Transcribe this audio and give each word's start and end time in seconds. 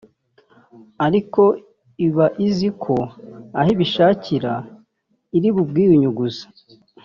ariko 1.05 1.41
iba 2.07 2.25
izi 2.47 2.69
ko 2.83 2.95
aho 3.57 3.69
ibishakira 3.75 4.53
iri 5.37 5.49
bubwiyunyuguze 5.55 6.45